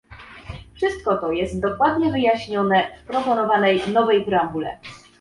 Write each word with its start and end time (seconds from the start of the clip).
Wszystko 0.75 1.17
to 1.17 1.31
jest 1.31 1.61
dokładnie 1.61 2.11
wyjaśnione 2.11 2.87
w 3.03 3.07
proponowanej 3.07 3.81
nowej 3.93 4.25
preambule 4.25 4.77